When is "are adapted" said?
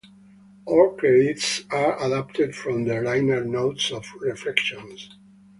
1.69-2.55